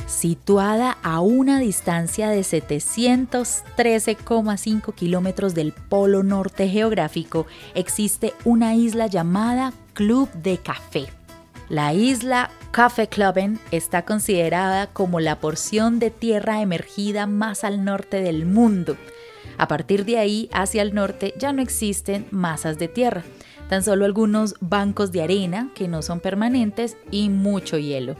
Situada 0.05 0.99
a 1.01 1.19
una 1.19 1.59
distancia 1.59 2.29
de 2.29 2.41
713,5 2.41 4.93
kilómetros 4.93 5.55
del 5.55 5.73
polo 5.73 6.21
norte 6.21 6.69
geográfico, 6.69 7.47
existe 7.73 8.35
una 8.45 8.75
isla 8.75 9.07
llamada 9.07 9.73
Club 9.95 10.31
de 10.33 10.59
Café 10.59 11.07
la 11.73 11.91
isla 11.91 12.51
Kaffeklubben 12.69 13.59
está 13.71 14.05
considerada 14.05 14.93
como 14.93 15.19
la 15.19 15.39
porción 15.39 15.97
de 15.97 16.11
tierra 16.11 16.61
emergida 16.61 17.25
más 17.25 17.63
al 17.63 17.83
norte 17.83 18.21
del 18.21 18.45
mundo. 18.45 18.95
A 19.57 19.67
partir 19.67 20.05
de 20.05 20.19
ahí, 20.19 20.51
hacia 20.53 20.83
el 20.83 20.93
norte, 20.93 21.33
ya 21.35 21.51
no 21.51 21.63
existen 21.63 22.27
masas 22.29 22.77
de 22.77 22.89
tierra, 22.89 23.23
tan 23.69 23.81
solo 23.81 24.05
algunos 24.05 24.53
bancos 24.59 25.11
de 25.11 25.23
arena 25.23 25.71
que 25.73 25.87
no 25.87 26.03
son 26.03 26.19
permanentes 26.19 26.95
y 27.09 27.29
mucho 27.29 27.79
hielo. 27.79 28.17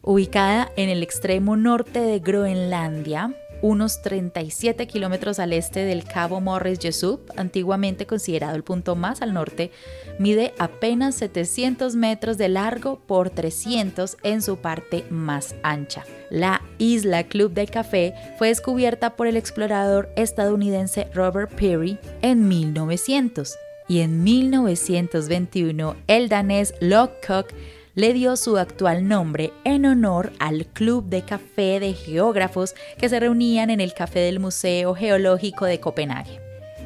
Ubicada 0.00 0.70
en 0.76 0.88
el 0.88 1.02
extremo 1.02 1.58
norte 1.58 2.00
de 2.00 2.20
Groenlandia, 2.20 3.34
unos 3.62 4.02
37 4.02 4.86
kilómetros 4.86 5.38
al 5.38 5.52
este 5.52 5.84
del 5.84 6.04
Cabo 6.04 6.40
Morris 6.40 6.80
Jesup, 6.80 7.30
antiguamente 7.36 8.06
considerado 8.06 8.54
el 8.56 8.64
punto 8.64 8.96
más 8.96 9.22
al 9.22 9.32
norte, 9.32 9.70
mide 10.18 10.52
apenas 10.58 11.14
700 11.14 11.96
metros 11.96 12.36
de 12.36 12.48
largo 12.48 13.00
por 13.06 13.30
300 13.30 14.18
en 14.22 14.42
su 14.42 14.58
parte 14.58 15.04
más 15.08 15.54
ancha. 15.62 16.04
La 16.28 16.62
isla 16.78 17.24
Club 17.24 17.52
del 17.52 17.70
Café 17.70 18.14
fue 18.36 18.48
descubierta 18.48 19.16
por 19.16 19.26
el 19.26 19.36
explorador 19.36 20.10
estadounidense 20.16 21.08
Robert 21.14 21.52
Peary 21.54 21.98
en 22.20 22.48
1900 22.48 23.56
y 23.88 24.00
en 24.00 24.22
1921 24.24 25.96
el 26.06 26.28
danés 26.28 26.74
Locke 26.80 27.46
le 27.94 28.14
dio 28.14 28.36
su 28.36 28.56
actual 28.56 29.06
nombre 29.06 29.52
en 29.64 29.84
honor 29.84 30.32
al 30.38 30.66
Club 30.66 31.08
de 31.08 31.22
Café 31.22 31.78
de 31.78 31.92
Geógrafos 31.92 32.74
que 32.98 33.08
se 33.08 33.20
reunían 33.20 33.68
en 33.68 33.80
el 33.80 33.92
Café 33.92 34.20
del 34.20 34.40
Museo 34.40 34.94
Geológico 34.94 35.66
de 35.66 35.78
Copenhague. 35.78 36.40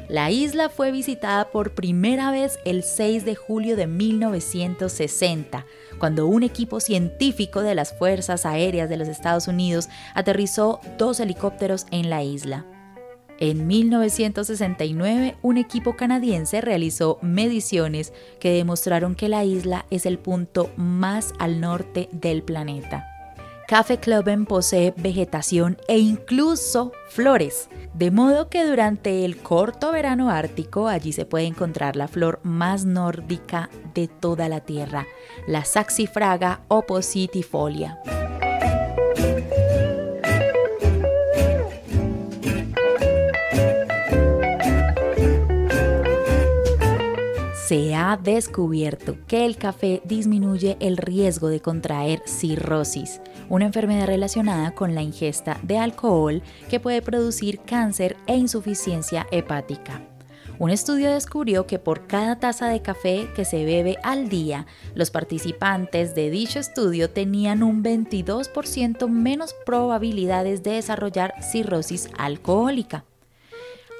La 0.09 0.31
isla 0.31 0.69
fue 0.69 0.91
visitada 0.91 1.49
por 1.51 1.73
primera 1.75 2.31
vez 2.31 2.59
el 2.65 2.83
6 2.83 3.25
de 3.25 3.35
julio 3.35 3.75
de 3.75 3.87
1960, 3.87 5.65
cuando 5.97 6.27
un 6.27 6.43
equipo 6.43 6.79
científico 6.79 7.61
de 7.61 7.75
las 7.75 7.93
Fuerzas 7.93 8.45
Aéreas 8.45 8.89
de 8.89 8.97
los 8.97 9.07
Estados 9.07 9.47
Unidos 9.47 9.89
aterrizó 10.13 10.79
dos 10.97 11.19
helicópteros 11.19 11.87
en 11.91 12.09
la 12.09 12.23
isla. 12.23 12.65
En 13.39 13.67
1969, 13.67 15.35
un 15.43 15.57
equipo 15.57 15.95
canadiense 15.95 16.59
realizó 16.59 17.19
mediciones 17.21 18.11
que 18.39 18.51
demostraron 18.51 19.13
que 19.13 19.29
la 19.29 19.43
isla 19.43 19.85
es 19.91 20.07
el 20.07 20.17
punto 20.17 20.71
más 20.75 21.33
al 21.37 21.61
norte 21.61 22.09
del 22.11 22.41
planeta. 22.41 23.05
Café 23.67 23.99
Cluben 23.99 24.45
posee 24.45 24.93
vegetación 24.95 25.77
e 25.89 25.99
incluso 25.99 26.93
flores, 27.09 27.69
de 27.93 28.11
modo 28.11 28.49
que 28.49 28.65
durante 28.65 29.25
el 29.25 29.37
corto 29.37 29.91
verano 29.91 30.29
ártico 30.29 30.87
allí 30.87 31.11
se 31.11 31.25
puede 31.25 31.45
encontrar 31.45 31.97
la 31.97 32.07
flor 32.07 32.39
más 32.43 32.85
nórdica 32.85 33.69
de 33.93 34.07
toda 34.07 34.47
la 34.47 34.61
Tierra, 34.61 35.05
la 35.47 35.65
Saxifraga 35.65 36.61
oppositifolia. 36.69 37.99
Se 47.67 47.95
ha 47.95 48.15
descubierto 48.15 49.17
que 49.27 49.45
el 49.45 49.57
café 49.57 50.01
disminuye 50.05 50.77
el 50.79 50.95
riesgo 50.95 51.49
de 51.49 51.59
contraer 51.59 52.21
cirrosis, 52.25 53.19
una 53.49 53.65
enfermedad 53.65 54.07
relacionada 54.07 54.73
con 54.73 54.95
la 54.95 55.01
ingesta 55.01 55.59
de 55.63 55.77
alcohol 55.77 56.41
que 56.69 56.79
puede 56.79 57.01
producir 57.01 57.59
cáncer 57.59 58.15
e 58.25 58.37
insuficiencia 58.37 59.27
hepática. 59.31 60.01
Un 60.59 60.69
estudio 60.69 61.11
descubrió 61.11 61.67
que 61.67 61.77
por 61.77 62.07
cada 62.07 62.39
taza 62.39 62.69
de 62.69 62.81
café 62.81 63.27
que 63.35 63.43
se 63.43 63.65
bebe 63.65 63.97
al 64.01 64.29
día, 64.29 64.65
los 64.95 65.11
participantes 65.11 66.15
de 66.15 66.29
dicho 66.29 66.59
estudio 66.59 67.09
tenían 67.09 67.63
un 67.63 67.83
22% 67.83 69.09
menos 69.09 69.53
probabilidades 69.65 70.63
de 70.63 70.71
desarrollar 70.71 71.33
cirrosis 71.43 72.07
alcohólica 72.17 73.03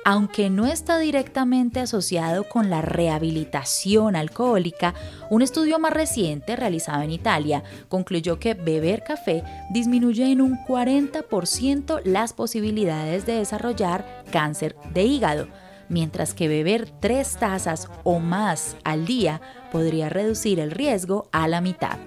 aunque 0.10 0.50
no 0.50 0.66
está 0.66 1.00
directamente 1.00 1.82
asociado 1.82 2.46
con 2.48 2.70
la 2.70 2.82
rehabilitación 2.82 4.16
alcohólica, 4.16 4.94
un 5.30 5.42
estudio 5.42 5.80
más 5.80 5.92
reciente 5.92 6.56
realizado 6.56 7.02
en 7.02 7.12
Italia 7.12 7.62
concluyó 7.90 8.40
que 8.40 8.54
beber 8.54 9.04
café 9.04 9.44
disminuye 9.70 10.32
en 10.32 10.40
un 10.40 10.60
40% 10.66 12.04
las 12.06 12.32
posibilidades 12.32 13.26
de 13.26 13.34
desarrollar 13.34 14.24
cáncer 14.32 14.78
de 14.94 15.04
hígado, 15.04 15.50
mientras 15.90 16.34
que 16.34 16.48
beber 16.48 16.90
tres 17.02 17.36
tazas 17.36 17.90
o 18.06 18.20
más 18.20 18.78
al 18.86 19.06
día 19.06 19.42
podría 19.74 20.08
reducir 20.08 20.62
el 20.62 20.72
riesgo 20.72 21.28
a 21.34 21.50
la 21.50 21.60
mitad. 21.60 21.98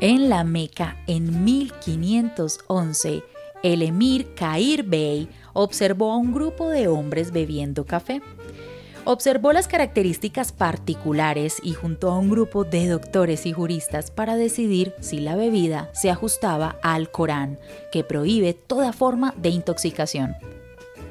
En 0.00 0.28
la 0.28 0.44
Meca, 0.44 0.96
en 1.08 1.42
1511, 1.44 3.24
el 3.64 3.82
emir 3.82 4.32
Kair 4.34 4.84
Bey 4.84 5.28
observó 5.54 6.12
a 6.12 6.16
un 6.16 6.32
grupo 6.32 6.68
de 6.68 6.86
hombres 6.86 7.32
bebiendo 7.32 7.84
café. 7.84 8.22
Observó 9.04 9.52
las 9.52 9.66
características 9.66 10.52
particulares 10.52 11.56
y 11.64 11.72
juntó 11.72 12.12
a 12.12 12.18
un 12.18 12.30
grupo 12.30 12.62
de 12.62 12.86
doctores 12.86 13.44
y 13.44 13.52
juristas 13.52 14.12
para 14.12 14.36
decidir 14.36 14.94
si 15.00 15.18
la 15.18 15.34
bebida 15.34 15.90
se 15.94 16.10
ajustaba 16.10 16.78
al 16.80 17.10
Corán, 17.10 17.58
que 17.90 18.04
prohíbe 18.04 18.54
toda 18.54 18.92
forma 18.92 19.34
de 19.36 19.48
intoxicación. 19.48 20.36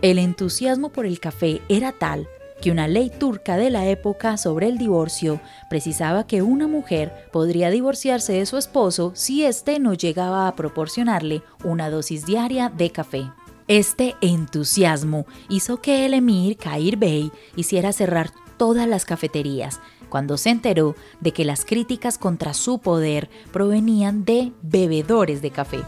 El 0.02 0.18
entusiasmo 0.18 0.94
por 0.94 1.06
el 1.06 1.20
café 1.20 1.60
era 1.68 1.92
tal 1.92 2.30
que 2.62 2.72
una 2.72 2.88
ley 2.88 3.10
turca 3.10 3.58
de 3.58 3.70
la 3.70 3.88
época 3.88 4.38
sobre 4.38 4.68
el 4.68 4.78
divorcio 4.78 5.40
precisaba 5.70 6.28
que 6.28 6.42
una 6.42 6.68
mujer 6.68 7.30
podría 7.32 7.70
divorciarse 7.70 8.34
de 8.34 8.46
su 8.46 8.58
esposo 8.58 9.12
si 9.16 9.46
éste 9.46 9.80
no 9.80 9.94
llegaba 9.94 10.48
a 10.48 10.56
proporcionarle 10.56 11.44
una 11.64 11.90
dosis 11.90 12.26
diaria 12.26 12.70
de 12.70 12.92
café. 12.92 13.32
Este 13.68 14.16
entusiasmo 14.22 15.26
hizo 15.50 15.82
que 15.82 16.06
el 16.06 16.14
emir 16.14 16.58
Kair 16.58 16.98
Bey 16.98 17.32
hiciera 17.56 17.92
cerrar 17.92 18.32
todas 18.58 18.88
las 18.88 19.06
cafeterías 19.06 19.80
cuando 20.10 20.38
se 20.38 20.50
enteró 20.50 20.96
de 21.20 21.34
que 21.34 21.46
las 21.46 21.66
críticas 21.66 22.18
contra 22.18 22.54
su 22.54 22.80
poder 22.80 23.30
provenían 23.52 24.24
de 24.24 24.54
bebedores 24.62 25.42
de 25.42 25.52
café. 25.52 25.80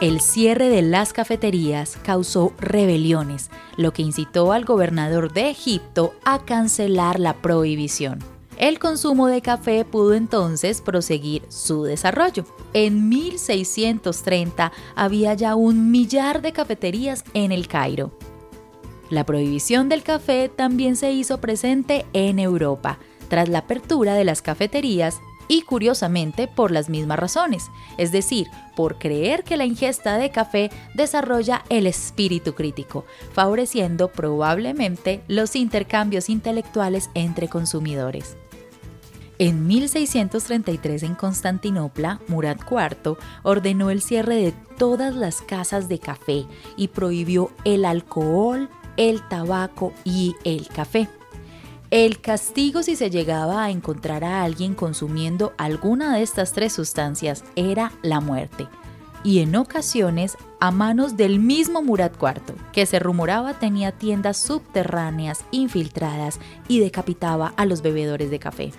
El 0.00 0.22
cierre 0.22 0.70
de 0.70 0.80
las 0.80 1.12
cafeterías 1.12 1.98
causó 2.02 2.54
rebeliones, 2.58 3.50
lo 3.76 3.92
que 3.92 4.00
incitó 4.00 4.52
al 4.52 4.64
gobernador 4.64 5.30
de 5.30 5.50
Egipto 5.50 6.14
a 6.24 6.46
cancelar 6.46 7.20
la 7.20 7.34
prohibición. 7.34 8.18
El 8.56 8.78
consumo 8.78 9.26
de 9.26 9.42
café 9.42 9.84
pudo 9.84 10.14
entonces 10.14 10.80
proseguir 10.80 11.42
su 11.50 11.82
desarrollo. 11.82 12.46
En 12.72 13.10
1630 13.10 14.72
había 14.96 15.34
ya 15.34 15.54
un 15.54 15.90
millar 15.90 16.40
de 16.40 16.52
cafeterías 16.52 17.22
en 17.34 17.52
el 17.52 17.68
Cairo. 17.68 18.10
La 19.10 19.26
prohibición 19.26 19.90
del 19.90 20.02
café 20.02 20.48
también 20.48 20.96
se 20.96 21.12
hizo 21.12 21.42
presente 21.42 22.06
en 22.14 22.38
Europa, 22.38 22.98
tras 23.28 23.50
la 23.50 23.58
apertura 23.58 24.14
de 24.14 24.24
las 24.24 24.40
cafeterías 24.40 25.20
y 25.50 25.62
curiosamente 25.62 26.46
por 26.46 26.70
las 26.70 26.88
mismas 26.88 27.18
razones, 27.18 27.72
es 27.98 28.12
decir, 28.12 28.46
por 28.76 28.98
creer 28.98 29.42
que 29.42 29.56
la 29.56 29.66
ingesta 29.66 30.16
de 30.16 30.30
café 30.30 30.70
desarrolla 30.94 31.64
el 31.70 31.88
espíritu 31.88 32.54
crítico, 32.54 33.04
favoreciendo 33.32 34.12
probablemente 34.12 35.24
los 35.26 35.56
intercambios 35.56 36.30
intelectuales 36.30 37.10
entre 37.14 37.48
consumidores. 37.48 38.36
En 39.40 39.66
1633 39.66 41.02
en 41.02 41.16
Constantinopla, 41.16 42.20
Murad 42.28 42.58
IV 42.70 43.16
ordenó 43.42 43.90
el 43.90 44.02
cierre 44.02 44.36
de 44.36 44.52
todas 44.78 45.16
las 45.16 45.42
casas 45.42 45.88
de 45.88 45.98
café 45.98 46.46
y 46.76 46.88
prohibió 46.88 47.50
el 47.64 47.86
alcohol, 47.86 48.68
el 48.96 49.26
tabaco 49.26 49.92
y 50.04 50.36
el 50.44 50.68
café. 50.68 51.08
El 51.90 52.20
castigo 52.20 52.84
si 52.84 52.94
se 52.94 53.10
llegaba 53.10 53.64
a 53.64 53.70
encontrar 53.70 54.22
a 54.22 54.44
alguien 54.44 54.76
consumiendo 54.76 55.54
alguna 55.58 56.14
de 56.14 56.22
estas 56.22 56.52
tres 56.52 56.72
sustancias 56.72 57.42
era 57.56 57.90
la 58.02 58.20
muerte, 58.20 58.68
y 59.24 59.40
en 59.40 59.56
ocasiones 59.56 60.36
a 60.60 60.70
manos 60.70 61.16
del 61.16 61.40
mismo 61.40 61.82
Murat 61.82 62.14
IV, 62.14 62.54
que 62.72 62.86
se 62.86 63.00
rumoraba 63.00 63.54
tenía 63.54 63.90
tiendas 63.90 64.36
subterráneas 64.36 65.44
infiltradas 65.50 66.38
y 66.68 66.78
decapitaba 66.78 67.54
a 67.56 67.66
los 67.66 67.82
bebedores 67.82 68.30
de 68.30 68.38
café. 68.38 68.72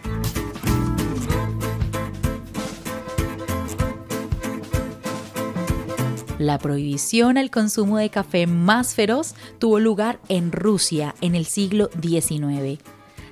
La 6.39 6.58
prohibición 6.60 7.38
al 7.38 7.52
consumo 7.52 7.97
de 7.97 8.10
café 8.10 8.47
más 8.47 8.95
feroz 8.95 9.36
tuvo 9.60 9.80
lugar 9.80 10.21
en 10.30 10.54
Rusia 10.54 11.13
en 11.19 11.36
el 11.36 11.45
siglo 11.45 11.89
XIX 12.02 12.82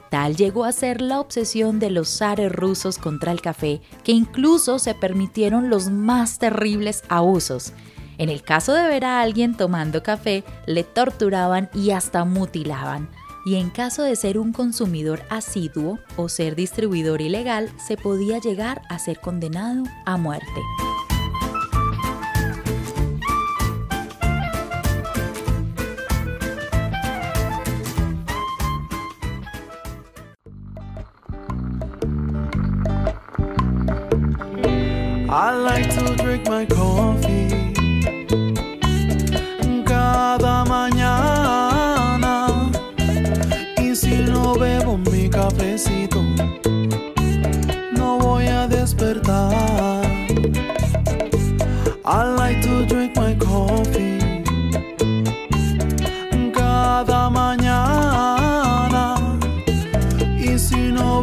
Tal 0.10 0.36
llegó 0.36 0.65
a 0.65 0.72
ser 0.72 1.02
la 1.02 1.19
obsesión 1.19 1.80
de 1.80 1.91
los 1.91 2.10
zares 2.17 2.52
rusos 2.52 2.98
contra 2.98 3.32
el 3.32 3.41
café 3.41 3.82
que 4.04 4.12
incluso 4.12 4.80
se 4.80 4.95
permitieron 4.95 5.69
los 5.69 5.89
más 5.89 6.39
terribles 6.39 7.04
abusos. 7.10 7.74
En 8.17 8.30
el 8.30 8.41
caso 8.41 8.74
de 8.74 8.88
ver 8.88 9.06
a 9.06 9.22
alguien 9.22 9.56
tomando 9.56 10.04
café, 10.04 10.43
le 10.65 10.84
torturaban 10.84 11.69
y 11.74 11.91
hasta 11.91 12.26
mutilaban. 12.26 13.10
Y 13.45 13.56
en 13.56 13.69
caso 13.69 14.04
de 14.04 14.15
ser 14.15 14.38
un 14.38 14.52
consumidor 14.52 15.22
asiduo 15.30 16.00
o 16.17 16.28
ser 16.28 16.56
distribuidor 16.56 17.22
ilegal, 17.22 17.72
se 17.78 17.95
podía 17.95 18.39
llegar 18.39 18.82
a 18.89 19.00
ser 19.00 19.22
condenado 19.22 19.84
a 20.06 20.17
muerte. 20.17 20.62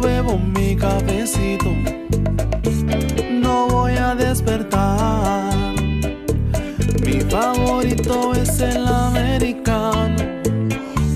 Bebo 0.01 0.37
mi 0.37 0.75
cafecito, 0.75 1.71
no 3.31 3.67
voy 3.67 3.93
a 3.97 4.15
despertar. 4.15 5.53
Mi 7.05 7.21
favorito 7.21 8.33
es 8.33 8.59
el 8.59 8.87
americano 8.87 10.15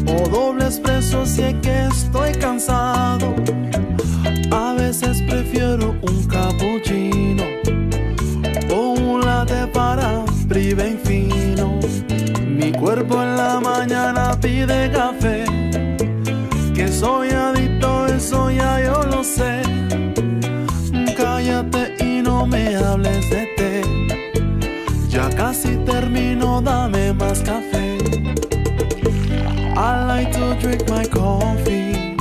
o 0.08 0.30
doble 0.30 0.66
expreso 0.66 1.26
si 1.26 1.42
es 1.44 1.56
que 1.62 1.88
estoy 1.88 2.32
cansado. 2.34 3.36
A 4.52 4.74
veces 4.74 5.22
prefiero 5.24 5.96
un 6.02 6.28
cappuccino 6.28 7.44
o 8.74 8.94
un 8.94 9.22
latte 9.22 9.68
para 9.68 10.26
prive 10.48 10.98
fino. 11.04 11.80
Mi 12.46 12.72
cuerpo 12.72 13.22
en 13.24 13.38
la 13.38 13.60
mañana 13.60 14.38
pide 14.42 14.92
café, 14.92 15.46
que 16.76 16.88
soy 16.90 17.30
adicto, 17.30 17.71
ya 18.62 18.74
yo 18.86 19.04
lo 19.12 19.24
sé. 19.24 19.62
Cállate 21.18 21.96
y 22.00 22.22
no 22.22 22.46
me 22.46 22.76
hables 22.76 23.30
de 23.30 23.44
té. 23.58 23.82
Ya 25.10 25.30
casi 25.30 25.72
termino, 25.92 26.62
dame 26.62 27.14
más 27.14 27.40
café. 27.42 27.98
I 29.76 30.06
like 30.12 30.32
to 30.34 30.56
drink 30.62 30.84
my 30.90 31.06
coffee 31.08 32.16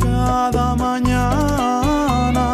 cada 0.00 0.74
mañana. 0.74 2.46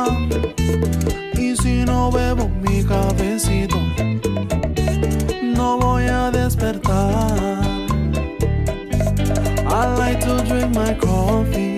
Y 1.34 1.56
si 1.56 1.84
no 1.84 2.10
bebo 2.10 2.48
mi 2.62 2.84
cafecito, 2.84 3.78
no 5.56 5.78
voy 5.78 6.04
a 6.04 6.30
despertar. 6.30 7.60
I 9.72 9.86
like 9.98 10.20
to 10.26 10.42
drink 10.48 10.74
my 10.74 10.92
coffee 10.94 11.69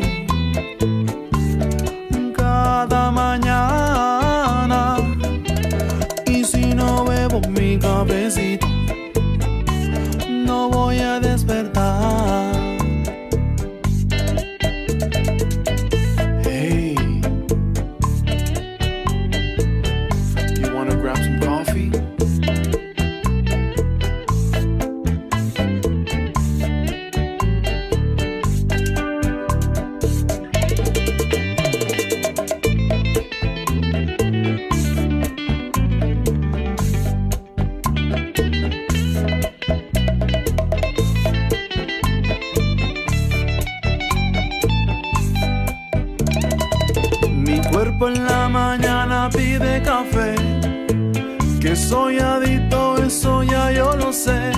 Que 51.72 51.76
soy 51.76 52.18
adicto, 52.18 52.98
eso 52.98 53.42
ya 53.42 53.72
yo 53.72 53.96
lo 53.96 54.12
sé. 54.12 54.52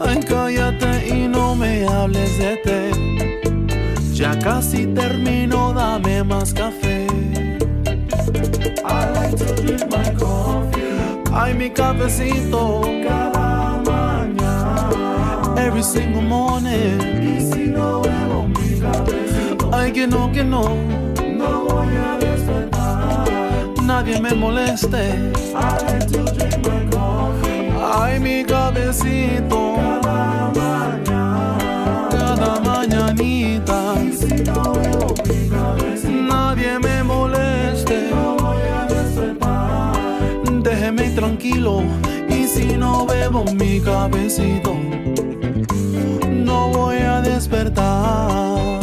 Ay, 0.00 0.20
cállate 0.26 1.06
y 1.06 1.28
no 1.28 1.54
me 1.54 1.86
hables 1.86 2.38
de 2.38 2.56
té. 2.64 2.90
Ya 4.14 4.38
casi 4.38 4.86
termino, 4.86 5.74
dame 5.74 6.24
más 6.24 6.54
café. 6.54 7.06
I 8.86 9.10
like 9.12 9.36
to 9.36 9.54
drink 9.54 9.84
my 9.90 10.14
coffee. 10.18 11.30
Ay, 11.30 11.52
mi 11.52 11.68
cafecito. 11.68 12.80
Cada 13.06 13.82
mañana. 13.84 15.54
Every 15.58 15.82
single 15.82 16.22
morning. 16.22 17.00
Y 17.20 17.38
si 17.52 17.66
no 17.66 18.00
bebo 18.00 18.48
mi 18.48 18.80
cafecito. 18.80 19.68
Ay, 19.74 19.92
que 19.92 20.06
no, 20.06 20.32
que 20.32 20.42
no. 20.42 20.62
No 21.36 21.64
voy 21.66 21.96
a. 21.96 22.21
Nadie 24.04 24.20
me 24.20 24.34
moleste. 24.34 25.32
Ay, 27.94 28.18
mi 28.18 28.44
cafecito. 28.44 29.76
Cada 29.76 30.50
mañana. 30.56 31.58
Cada 32.10 32.60
mañanita. 32.60 33.94
Nadie 36.28 36.80
me 36.80 37.04
moleste. 37.04 38.10
No 38.10 38.36
voy 38.38 38.62
a 38.76 38.86
despertar. 38.92 39.94
Déjeme 40.64 41.10
tranquilo. 41.10 41.84
Y 42.28 42.48
si 42.48 42.76
no 42.76 43.06
bebo 43.06 43.44
mi 43.54 43.80
cafecito. 43.80 44.74
No 46.28 46.70
voy 46.70 46.96
a 46.96 47.20
despertar. 47.20 48.80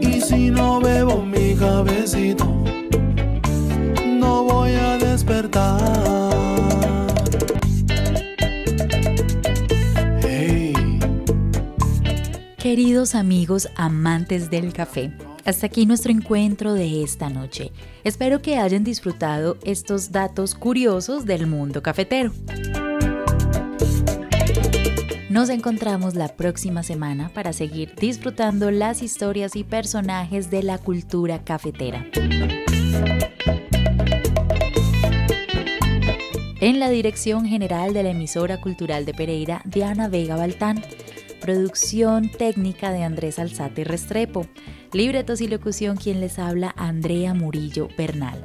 Y 0.00 0.20
si 0.20 0.48
no 0.48 0.80
bebo 0.80 1.22
mi 1.22 1.56
cabecito, 1.56 2.51
Queridos 12.56 13.14
amigos 13.14 13.68
amantes 13.76 14.48
del 14.48 14.72
café, 14.72 15.12
hasta 15.44 15.66
aquí 15.66 15.84
nuestro 15.84 16.10
encuentro 16.10 16.72
de 16.72 17.02
esta 17.02 17.28
noche. 17.28 17.70
Espero 18.02 18.40
que 18.40 18.56
hayan 18.56 18.82
disfrutado 18.82 19.58
estos 19.62 20.10
datos 20.10 20.54
curiosos 20.54 21.26
del 21.26 21.46
mundo 21.46 21.82
cafetero. 21.82 22.32
Nos 25.28 25.48
encontramos 25.50 26.14
la 26.14 26.28
próxima 26.28 26.82
semana 26.82 27.30
para 27.34 27.52
seguir 27.52 27.94
disfrutando 27.96 28.70
las 28.70 29.02
historias 29.02 29.54
y 29.56 29.64
personajes 29.64 30.50
de 30.50 30.62
la 30.62 30.78
cultura 30.78 31.44
cafetera. 31.44 32.06
En 36.62 36.78
la 36.78 36.88
dirección 36.90 37.44
general 37.44 37.92
de 37.92 38.04
la 38.04 38.10
emisora 38.10 38.60
cultural 38.60 39.04
de 39.04 39.12
Pereira, 39.12 39.62
Diana 39.64 40.06
Vega 40.06 40.36
Baltán. 40.36 40.80
Producción 41.40 42.30
técnica 42.30 42.92
de 42.92 43.02
Andrés 43.02 43.40
Alzate 43.40 43.82
Restrepo. 43.82 44.46
Libretos 44.92 45.40
y 45.40 45.48
locución 45.48 45.96
quien 45.96 46.20
les 46.20 46.38
habla 46.38 46.72
Andrea 46.76 47.34
Murillo 47.34 47.88
Bernal. 47.98 48.44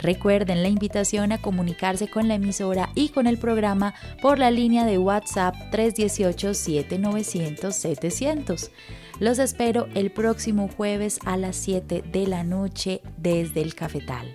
Recuerden 0.00 0.64
la 0.64 0.70
invitación 0.70 1.30
a 1.30 1.40
comunicarse 1.40 2.10
con 2.10 2.26
la 2.26 2.34
emisora 2.34 2.90
y 2.96 3.10
con 3.10 3.28
el 3.28 3.38
programa 3.38 3.94
por 4.20 4.40
la 4.40 4.50
línea 4.50 4.84
de 4.84 4.98
WhatsApp 4.98 5.54
318-7900-700. 5.70 8.70
Los 9.20 9.38
espero 9.38 9.86
el 9.94 10.10
próximo 10.10 10.68
jueves 10.76 11.20
a 11.24 11.36
las 11.36 11.54
7 11.54 12.02
de 12.10 12.26
la 12.26 12.42
noche 12.42 13.02
desde 13.18 13.62
el 13.62 13.76
Cafetal. 13.76 14.34